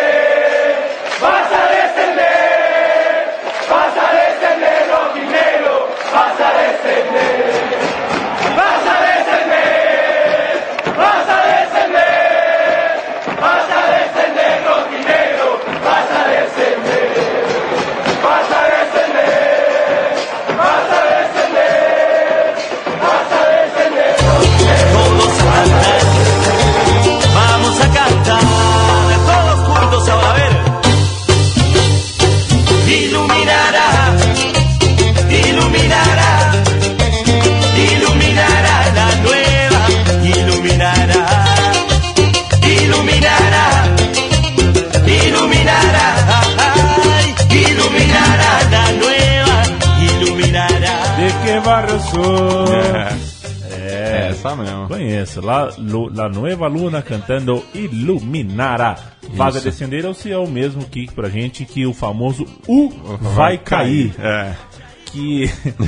[55.43, 58.97] La, Lu- La Nueva Luna cantando Iluminará.
[60.07, 62.89] Ou se é o mesmo que pra gente que o famoso U
[63.35, 64.13] vai cair.
[64.19, 64.55] É.
[65.05, 65.43] Que.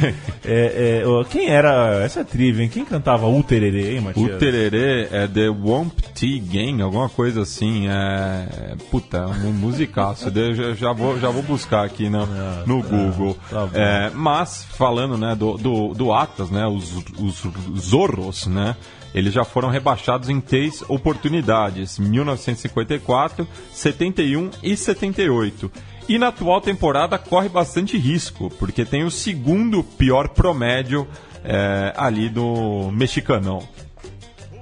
[0.45, 1.99] é, é, quem era.
[2.03, 2.69] Essa trivia, hein?
[2.69, 4.37] Quem cantava U Tererê, hein, Matias?
[4.37, 7.87] Tererê é The Womp Tea Gang, alguma coisa assim.
[7.87, 8.75] É.
[8.91, 10.31] Puta, um musicaço.
[10.31, 12.27] Já, já vou, já vou buscar aqui no,
[12.67, 13.35] no Google.
[13.49, 13.67] tá.
[13.73, 17.43] É, mas, falando né, do, do, do Atlas, né, os, os
[17.81, 18.75] Zorros, né?
[19.15, 25.71] Eles já foram rebaixados em três oportunidades: 1954, 71 e 78.
[26.09, 31.07] E na atual temporada corre bastante risco, porque tem o segundo pior promédio
[31.45, 33.65] é, ali do mexicanão.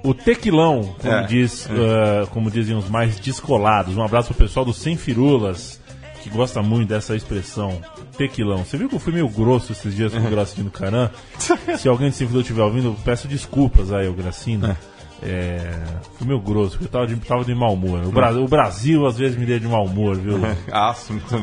[0.04, 3.96] O tequilão, como, É, diz, ah, como dizem os mais descolados.
[3.96, 5.80] Um abraço pro pessoal do Sem Firulas,
[6.22, 7.80] que gosta muito dessa expressão.
[8.16, 8.64] Tequilão.
[8.64, 11.10] Você viu que eu fui meio grosso esses dias com o Gracino Caran?
[11.78, 14.76] Se alguém Sem Firulas estiver ouvindo, eu peço desculpas aí ao Gracino.
[15.22, 15.80] É,
[16.18, 18.04] fui meio grosso, porque eu tava de, tava de mau humor.
[18.04, 20.38] O, Bra- o Brasil às vezes me deixa de mau humor, viu?
[20.70, 20.94] Ah,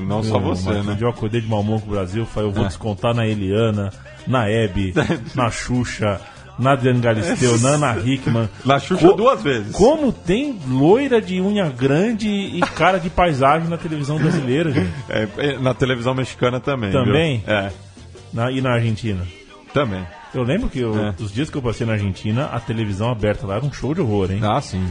[0.06, 0.98] não só você, né?
[1.00, 3.92] Eu acordei de mau humor com o Brasil, falei, eu vou descontar na Eliana,
[4.28, 4.94] na Hebe,
[5.34, 6.22] na Xuxa,
[6.62, 8.48] na Adriane Galisteu, na Ana Hickman.
[8.64, 9.72] Na Xuxa Co- duas vezes.
[9.76, 14.92] Como tem loira de unha grande e cara de paisagem na televisão brasileira, gente?
[15.10, 16.92] É, é, na televisão mexicana também.
[16.92, 17.04] viu?
[17.04, 17.44] Também?
[17.48, 17.72] É,
[18.32, 19.26] Na- e na Argentina?
[19.74, 20.06] também.
[20.34, 21.14] Eu lembro que eu- É.
[21.20, 24.00] os dias que eu passei na Argentina, a televisão aberta lá era um show de
[24.02, 24.40] horror, hein?
[24.44, 24.86] Ah, sim.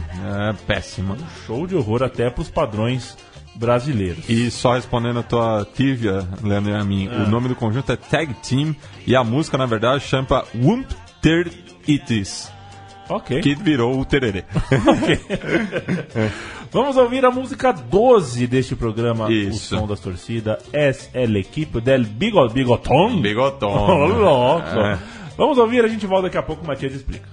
[0.49, 1.17] É péssima.
[1.47, 3.17] Show de horror até pros padrões
[3.55, 4.27] brasileiros.
[4.29, 7.23] E só respondendo a tua trivia, Leandro e a mim, Ah.
[7.23, 10.87] o nome do conjunto é Tag Team e a música, na verdade, chama Wump
[11.21, 11.51] Ter
[11.87, 12.51] Itis,
[13.09, 13.41] Ok.
[13.41, 14.43] que virou o tererê.
[16.71, 19.75] Vamos ouvir a música 12 deste programa, Isso.
[19.75, 23.21] O Som das Torcidas, Es el equipo del bigo, Bigotón.
[23.21, 23.71] Bigotón.
[23.91, 24.79] Oh, louco.
[24.79, 24.97] É.
[25.37, 27.27] Vamos ouvir, a gente volta daqui a pouco, o Matias explica.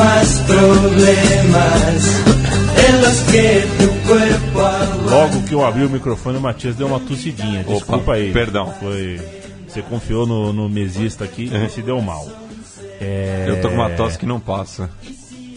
[0.00, 2.24] Más problemas
[2.76, 5.10] de los que tu cuerpo aguanta.
[5.10, 7.62] Logo que eu abri o microfone, o Matias deu uma tossidinha.
[7.64, 8.32] Desculpa aí.
[8.32, 8.72] perdão.
[8.80, 9.20] Foi.
[9.68, 12.26] Você confiou no, no mesista aqui e se deu mal.
[13.00, 13.46] É...
[13.48, 14.90] Eu tô com uma tosse que não passa.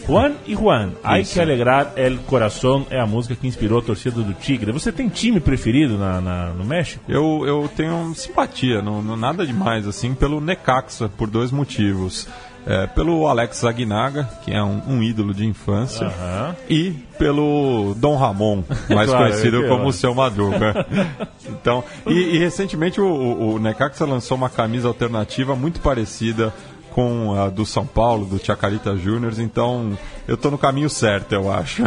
[0.06, 4.20] Juan e Juan, Ai que alegrar el coração é a música que inspirou a torcida
[4.20, 4.70] do Tigre.
[4.70, 7.02] Você tem time preferido na, na- no México?
[7.08, 12.28] Eu, eu tenho simpatia, não, não- nada demais, assim, pelo Necaxa, por dois motivos.
[12.66, 16.56] É, pelo Alex Aguinaga, que é um, um ídolo de infância, Aham.
[16.68, 20.86] e pelo Dom Ramon, mais Claro, conhecido como o Seu Madruga.
[21.46, 26.54] então, e, e recentemente o, o, o Necaxa lançou uma camisa alternativa muito parecida
[26.90, 31.52] com a do São Paulo, do Chacarita Juniors, então eu tô no caminho certo, eu
[31.52, 31.82] acho.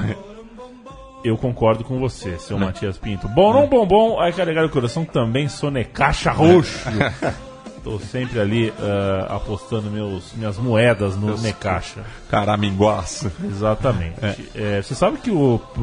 [1.23, 3.27] Eu concordo com você, seu Matias Pinto.
[3.27, 6.87] Bom, não bom, bom, que alegrar o coração também sou Necaxa Roxo.
[7.89, 12.01] Tô sempre ali ah, apostando meus, minhas moedas no Necaxa.
[12.29, 13.31] Caraminguaço.
[13.43, 14.15] Exatamente.
[14.55, 15.81] É, você sabe que o, o,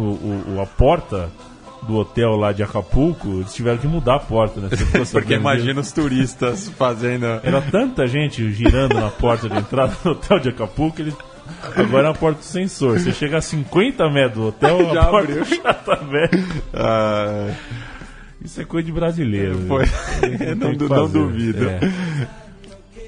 [0.57, 1.31] o- a porta
[1.83, 4.69] do hotel lá de Acapulco, eles tiveram que mudar a porta, né?
[5.13, 7.27] Porque imagina os turistas fazendo.
[7.43, 11.15] Era tanta gente girando na porta de entrada do hotel de Acapulco, ele...
[11.77, 12.99] agora é a porta do sensor.
[12.99, 15.45] Você chega a 50 metros do hotel, Já a porta abriu.
[15.63, 16.39] já tá aberta.
[16.73, 17.51] Ah,
[18.45, 19.59] Isso é coisa de brasileiro.
[19.67, 19.85] Foi.
[20.57, 21.69] Não não duvido.
[21.69, 21.81] É.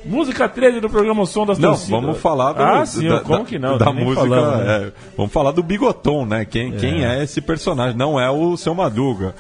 [0.05, 2.01] Música 13 do programa Som das Não, Torcidas.
[2.01, 3.77] vamos falar do, Ah, sim, da, como que não?
[3.77, 4.21] da música.
[4.21, 4.77] falamos, né?
[4.87, 6.45] é, vamos falar do Bigoton, né?
[6.45, 7.97] Quem é, quem é esse personagem?
[7.97, 9.35] Não é o seu Madruga.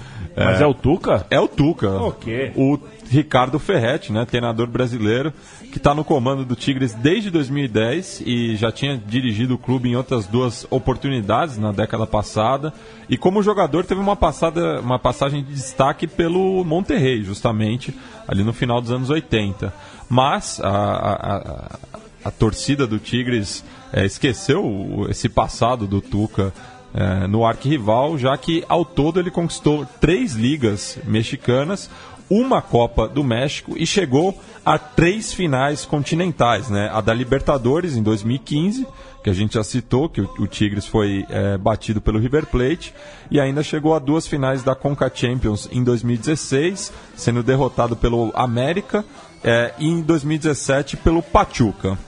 [0.45, 1.27] Mas é o Tuca?
[1.31, 1.89] É o Tuca.
[1.91, 2.53] O quê?
[2.55, 2.79] O
[3.09, 5.33] Ricardo Ferretti, né, treinador brasileiro,
[5.73, 9.97] que está no comando do Tigres desde 2010 e já tinha dirigido o clube em
[9.97, 12.73] outras duas oportunidades na década passada.
[13.09, 17.95] E como jogador teve uma, passada, uma passagem de destaque pelo Monterrey, justamente,
[18.29, 19.73] ali no final dos anos 80.
[20.09, 21.79] Mas a, a- a-
[22.25, 26.53] a torcida do Tigres eh, esqueceu esse passado do Tuca
[26.97, 31.91] eh, no arquirrival, já que ao todo ele conquistou três ligas mexicanas,
[32.29, 36.91] uma Copa do México e chegou a três finais continentais, né?
[36.93, 38.87] A da Libertadores em 2015,
[39.23, 42.95] que a gente já citou, que o, Tigres foi eh, batido pelo River Plate,
[43.31, 49.05] e ainda chegou a duas finais da Conca Champions em 2016, sendo derrotado pelo América,
[49.45, 51.99] eh, e em 2017 pelo Pachuca.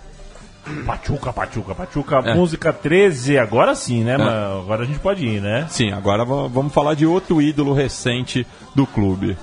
[0.86, 2.16] Pachuca, Pachuca, Pachuca.
[2.24, 2.34] É.
[2.34, 4.16] Música 13, agora sim, né?
[4.16, 5.66] Mas agora a gente pode ir, né?
[5.68, 9.36] Sim, agora va- vamos falar de outro ídolo recente do clube.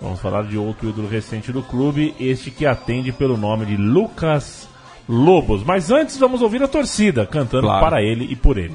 [0.00, 4.68] Vamos falar de outro ídolo recente do clube, este que atende pelo nome de Lucas
[5.08, 5.62] Lobos.
[5.64, 7.84] Mas antes vamos ouvir a torcida cantando Claro.
[7.84, 8.74] para ele e por ele.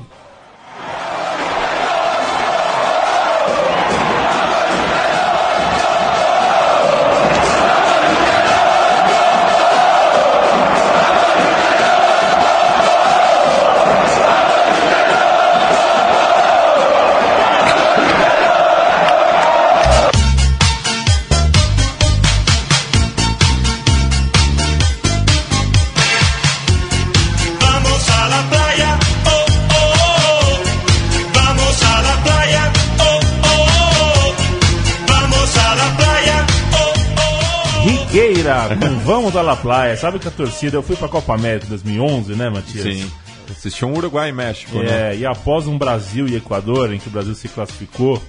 [39.32, 39.96] Vamos à La Playa.
[39.96, 42.84] Sabe que a torcida, eu fui pra Copa América em 2011, né, Matias?
[42.84, 43.10] Sim.
[43.50, 45.14] Assistiu um Uruguai e México, né?
[45.14, 48.22] É, e após um Brasil e Equador, em que o Brasil se classificou,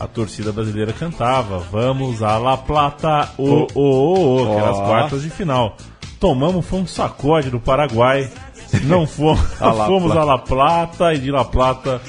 [0.00, 4.78] a torcida brasileira cantava Vamos a La Plata, ô, ô, ô, ô, que era as
[4.78, 5.76] quartas de final.
[6.18, 8.28] Tomamos, foi um sacode do Paraguai,
[8.84, 12.00] não fomos, A fomos a La Plata, e de La Plata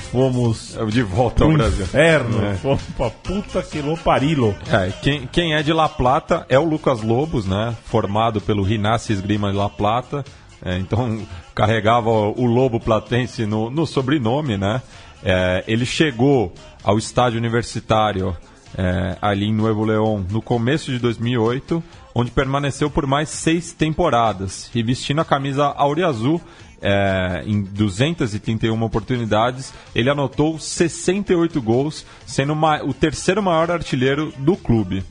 [0.00, 1.84] fomos De volta ao Brasil.
[1.84, 2.54] inferno, É.
[2.54, 4.54] fomos pra puta que lo parilo.
[4.70, 7.76] É, quem, quem é de La Plata é o Lucas Lobos, né?
[7.84, 10.24] Formado pelo Rinassi Esgrima de La Plata.
[10.62, 11.20] É, então
[11.54, 14.82] carregava o Lobo Platense no, no sobrenome, né?
[15.22, 18.36] É, ele chegou ao estádio universitário
[18.76, 21.82] é, ali em Nuevo León no começo de 2008,
[22.14, 26.40] onde permaneceu por mais seis temporadas e vestindo a camisa aureazul
[26.82, 34.56] é, em 231 oportunidades, ele anotou 68 gols, sendo ma- o terceiro maior artilheiro do
[34.56, 35.04] clube.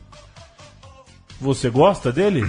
[1.40, 2.44] Você gosta dele?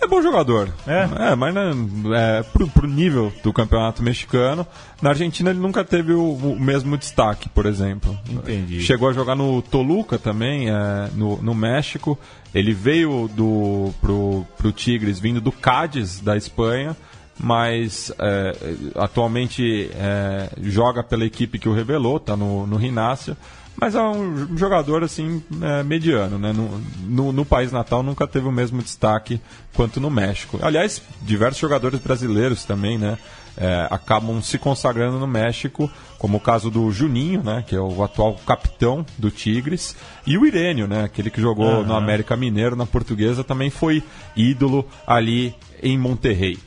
[0.00, 0.72] É bom jogador.
[0.86, 1.34] É?
[1.34, 1.72] mas né,
[2.14, 4.64] é, pro, pro nível do campeonato mexicano,
[5.02, 8.16] na Argentina ele nunca teve o, o mesmo destaque, por exemplo.
[8.30, 8.80] Entendi.
[8.80, 12.16] Chegou a jogar no Toluca também, é, no, no México.
[12.54, 16.96] Ele veio do, pro, pro Tigres vindo do Cádiz, da Espanha,
[17.38, 23.36] mas é, atualmente é, joga pela equipe que o revelou, tá no, no Rinácia.
[23.80, 26.52] Mas é um jogador assim é, mediano, né?
[26.52, 29.40] No, no, no país natal nunca teve o mesmo destaque
[29.72, 30.58] quanto no México.
[30.60, 33.16] Aliás, diversos jogadores brasileiros também, né?
[33.58, 38.02] é, acabam se consagrando no México, como o caso do Juninho, né, que é o
[38.02, 41.82] atual capitão do Tigres, e o Irênio, né, aquele que jogou Aham.
[41.84, 44.02] no América Mineiro, na Portuguesa, também foi
[44.36, 46.58] ídolo ali em Monterrey.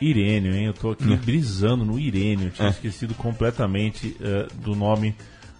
[0.00, 0.66] Irênio, hein?
[0.66, 2.50] Eu tô aqui brisando no Irênio.
[2.50, 2.70] Tinha É.
[2.70, 5.14] esquecido completamente eh, do nome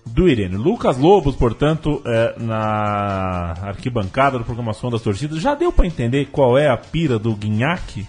[0.05, 0.59] do Irênio.
[0.61, 5.41] Lucas Lobos, portanto, eh, na arquibancada da programação das torcidas.
[5.41, 8.07] Já deu pra entender qual é a pira do Guinhaque?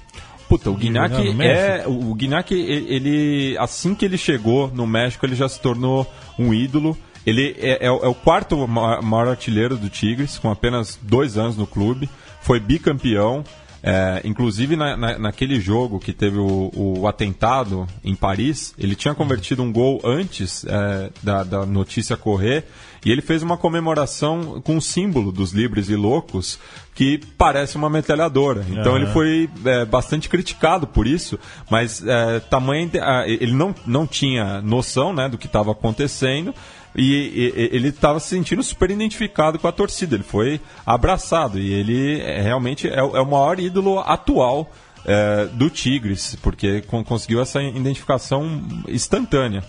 [0.49, 1.83] Puta, o Guignac é.
[1.87, 6.09] O Guignac, ele, Assim que ele chegou no México, ele já se tornou
[6.39, 6.97] um ídolo.
[7.25, 11.37] Ele é, é o é o quarto ma- maior artilheiro do Tigres, com apenas dois
[11.37, 12.09] anos no clube.
[12.39, 13.43] Foi bicampeão.
[13.83, 19.13] É, inclusive na, na- naquele jogo que teve o, o atentado em Paris, ele tinha
[19.13, 22.65] convertido um gol antes é, da, da notícia correr
[23.05, 26.57] e ele fez uma comemoração com o símbolo dos livres e loucos
[26.95, 28.65] que parece uma metralhadora.
[28.69, 28.95] Então Aham.
[29.03, 32.89] ele foi é, bastante criticado por isso, mas é, tamanho
[33.27, 36.53] ele não, não tinha noção né, do que estava acontecendo
[36.97, 37.13] e,
[37.55, 40.15] e- ele estava se sentindo super identificado com a torcida.
[40.15, 44.71] Ele foi abraçado e ele é, realmente é, o- é o maior ídolo atual
[45.05, 49.63] é, do Tigres, porque con- conseguiu essa identificação instantânea.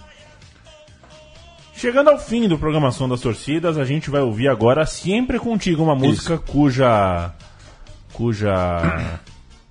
[1.74, 5.94] Chegando ao fim do programação das torcidas, a gente vai ouvir agora Sempre Contigo, uma
[5.94, 7.32] música cuja.
[8.12, 9.20] cuja.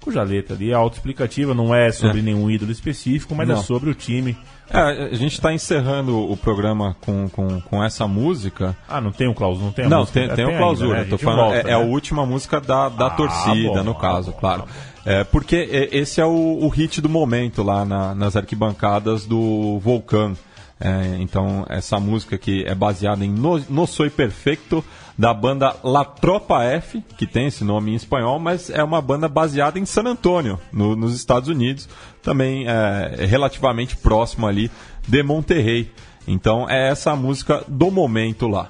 [0.08, 2.22] Cuja letra ali é autoexplicativa, não é sobre É.
[2.22, 3.62] nenhum ídolo específico, mas é Não.
[3.62, 4.38] sobre o time.
[4.70, 4.80] É,
[5.12, 8.76] a gente está encerrando o programa com, com, com essa música.
[8.88, 10.20] Ah, não tem um clausura, não tem a Não, música?
[10.22, 10.94] tem, É, tem o ainda, clausura.
[10.96, 11.02] né?
[11.02, 11.74] A tô gente falando, volta, é, é né?
[11.74, 14.62] a última música da, da Ah, torcida, bom, no caso, bom, claro.
[14.62, 14.68] bom.
[15.06, 19.80] É, porque é, esse é o, o hit do momento lá na- nas arquibancadas do
[19.80, 20.36] Volcão.
[20.80, 24.86] É, então, essa música que é baseada em No, no Soy Perfecto,
[25.18, 29.28] da banda La Tropa F, que tem esse nome em espanhol, mas é uma banda
[29.28, 31.90] baseada em San Antônio, no- nos Estados Unidos,
[32.22, 34.70] também é, relativamente próximo ali
[35.08, 35.92] de Monterrey.
[36.28, 38.70] Então, é essa música do momento lá.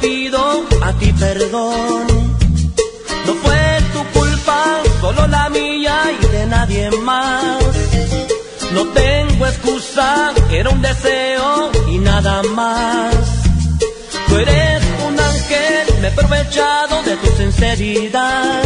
[0.00, 2.06] Pido a ti perdón.
[3.26, 7.62] No fue tu culpa, solo la mía y de nadie más.
[8.72, 13.14] No tengo excusa, era un deseo y nada más.
[14.28, 18.62] Tú eres un ángel, me he aprovechado de tu sinceridad.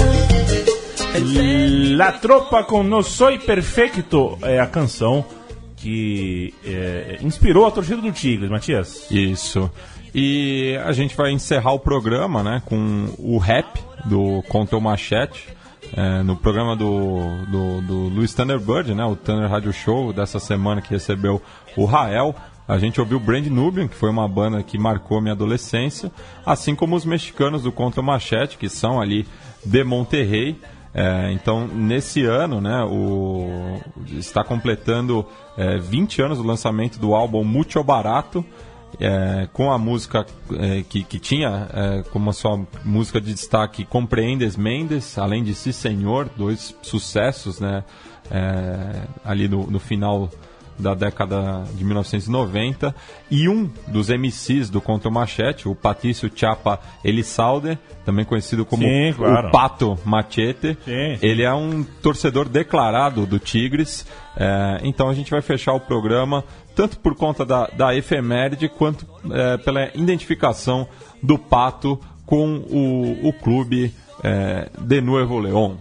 [1.97, 5.25] La Tropa com No Soy Perfecto é a canção
[5.81, 9.11] que é, inspirou a torcida do Tigres, Matias.
[9.11, 9.71] Isso.
[10.15, 15.49] E a gente vai encerrar o programa né, com o rap do Contra o Machete.
[15.97, 20.81] é, no programa do, do, do Luiz Thunderbird, né, o Thunder Radio Show dessa semana
[20.81, 21.41] que recebeu
[21.77, 22.35] o Rael.
[22.69, 26.13] A gente ouviu Brand Nubian, que foi uma banda que marcou minha adolescência,
[26.47, 29.27] assim como os mexicanos do Contra Machete, que são ali
[29.65, 30.57] de Monterrey.
[30.93, 33.81] É, então, nesse ano, né, o,
[34.19, 35.25] está completando
[35.57, 38.45] é, 20 anos do lançamento do álbum Mucho Barato,
[38.99, 40.27] é, com a música
[40.59, 45.55] é, que, que tinha é, como a sua música de destaque Compreendes Mendes, além de
[45.55, 47.85] Si Senhor, dois sucessos né,
[48.31, 50.29] é, ali no, no final
[50.81, 52.95] da década de 1990
[53.31, 59.13] e um dos MCs do Contra Machete, o Patrício Chapa Elisalde, também conhecido como Sim,
[59.15, 59.49] claro.
[59.49, 60.77] o Pato Machete.
[60.85, 61.27] Sim, sim.
[61.27, 64.07] Ele é um torcedor declarado do Tigres,
[64.37, 69.07] é, então a gente vai fechar o programa tanto por conta da, da efeméride quanto
[69.31, 70.89] é, pela identificação
[71.23, 75.77] do Pato com o, o clube é, de Nuevo León.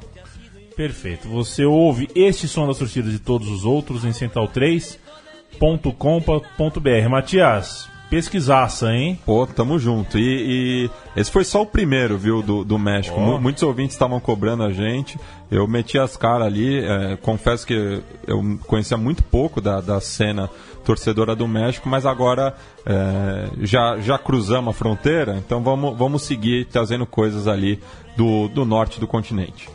[0.80, 1.28] Perfeito.
[1.28, 7.10] Você ouve este som das torcidas e todos os outros em central3.com.br.
[7.10, 9.20] Matias, pesquisaça, hein?
[9.26, 10.18] Pô, tamo junto.
[10.18, 13.20] E, e esse foi só o primeiro, viu, do, do México.
[13.20, 15.20] Mu- Muitos ouvintes estavam cobrando a gente.
[15.52, 16.80] Eu meti as caras ali.
[16.80, 20.50] é, confesso que eu conhecia muito pouco da, da cena
[20.86, 22.56] torcedora do México, mas agora
[22.86, 27.82] é, já, já cruzamos a fronteira, então vamos, vamos seguir trazendo coisas ali
[28.16, 29.68] do, do norte do continente.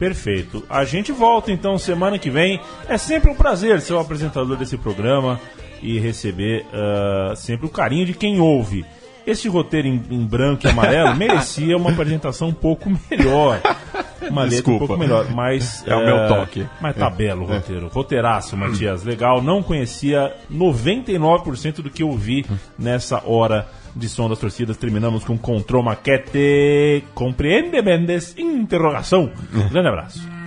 [0.00, 0.64] Perfeito.
[0.66, 2.58] A gente volta então semana que vem.
[2.88, 5.38] É sempre um prazer ser o apresentador desse programa
[5.82, 8.82] e receber ah, sempre o carinho de quem ouve.
[9.26, 13.60] Esse roteiro em, em branco e amarelo merecia uma apresentação um pouco melhor.
[14.28, 15.82] Uma letra um pouco melhor, mas...
[15.86, 16.66] É o meu toque.
[16.80, 17.88] Mas tá belo o roteiro.
[17.88, 19.02] Roteiraço, Matias.
[19.02, 19.42] Legal.
[19.42, 22.44] Não conhecia 99% do que eu vi
[22.78, 24.76] nessa hora de som das torcidas.
[24.76, 27.04] Terminamos com Control Maquete.
[27.14, 28.34] Compreende, Mendes?
[28.38, 29.30] Interrogação.
[29.70, 30.39] Grande abraço.